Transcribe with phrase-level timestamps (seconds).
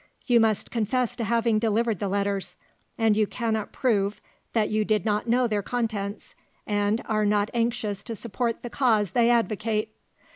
[0.25, 2.55] You must confess to having delivered the letters,
[2.97, 4.19] and you cannot prove
[4.53, 6.33] that you did not know their contents
[6.65, 9.93] and are not anxious to support the cause they advocate.